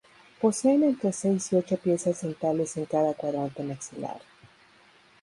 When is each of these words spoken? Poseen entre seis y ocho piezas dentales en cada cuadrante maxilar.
Poseen 0.41 0.81
entre 0.83 1.13
seis 1.13 1.53
y 1.53 1.57
ocho 1.57 1.77
piezas 1.77 2.19
dentales 2.23 2.75
en 2.75 2.85
cada 2.85 3.13
cuadrante 3.13 3.61
maxilar. 3.61 4.19